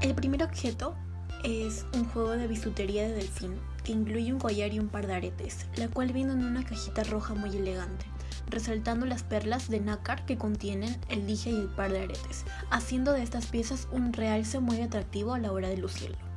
[0.00, 0.94] El primer objeto
[1.44, 5.14] es un juego de bisutería de delfín que incluye un collar y un par de
[5.14, 8.06] aretes, la cual viene en una cajita roja muy elegante,
[8.48, 13.12] resaltando las perlas de nácar que contienen el dije y el par de aretes, haciendo
[13.12, 16.29] de estas piezas un realce muy atractivo a la hora de lucirlo.